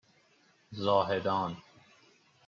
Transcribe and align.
زاهدان 0.71 1.63